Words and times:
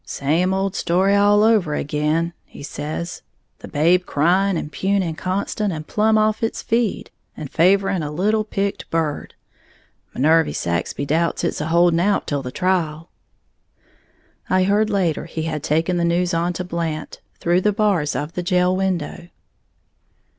"Same 0.03 0.51
old 0.51 0.75
story 0.75 1.13
all 1.15 1.43
over 1.43 1.75
ag'in," 1.75 2.33
he 2.45 2.63
says, 2.63 3.21
"the 3.59 3.67
babe 3.67 4.07
crying 4.07 4.57
and 4.57 4.71
puning 4.71 5.13
constant, 5.15 5.71
and 5.71 5.85
plumb 5.85 6.17
off 6.17 6.41
its 6.41 6.63
feed, 6.63 7.11
and 7.37 7.51
favoring 7.51 8.01
a 8.01 8.09
little 8.09 8.43
picked 8.43 8.89
bird. 8.89 9.35
Minervy 10.15 10.55
Saxby 10.55 11.05
doubts 11.05 11.43
it's 11.43 11.61
a 11.61 11.67
holding 11.67 11.99
out 11.99 12.25
till 12.25 12.41
the 12.41 12.49
trial." 12.51 13.11
I 14.49 14.63
heard 14.63 14.89
later 14.89 15.25
he 15.25 15.43
had 15.43 15.61
taken 15.61 15.97
the 15.97 16.03
news 16.03 16.33
on 16.33 16.53
to 16.53 16.63
Blant, 16.63 17.21
through 17.39 17.61
the 17.61 17.71
bars 17.71 18.15
of 18.15 18.33
the 18.33 18.41
jail 18.41 18.75
window. 18.75 19.27